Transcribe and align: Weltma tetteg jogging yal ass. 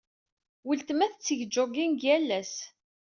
Weltma 0.67 1.05
tetteg 1.11 1.41
jogging 1.53 1.93
yal 2.03 2.29
ass. 2.39 2.53